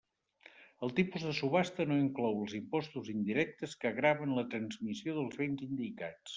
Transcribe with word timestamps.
El 0.87 0.93
tipus 0.99 1.25
de 1.29 1.33
subhasta 1.39 1.85
no 1.91 1.97
inclou 2.05 2.41
els 2.47 2.57
impostos 2.61 3.13
indirectes 3.15 3.79
que 3.85 3.95
graven 4.01 4.35
la 4.41 4.49
transmissió 4.55 5.19
dels 5.21 5.41
béns 5.45 5.67
indicats. 5.71 6.27